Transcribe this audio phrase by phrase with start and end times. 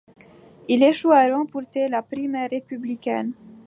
[0.67, 3.33] Il échoue à remporter la primaire républicaine.